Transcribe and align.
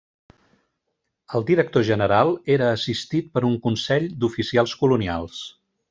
El 1.39 1.45
Director-General 1.49 2.33
era 2.55 2.71
assistit 2.79 3.31
per 3.37 3.47
un 3.53 3.57
consell 3.69 4.09
d'oficials 4.25 4.79
colonials. 4.85 5.49